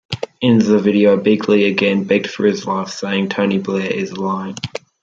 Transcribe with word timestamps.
In 0.41 0.57
the 0.57 0.79
video, 0.79 1.15
Bigley 1.15 1.65
again 1.65 2.05
begged 2.05 2.25
for 2.25 2.43
his 2.47 2.65
life, 2.65 2.89
saying, 2.89 3.29
Tony 3.29 3.59
Blair 3.59 3.85
is 3.85 4.17
lying. 4.17 4.55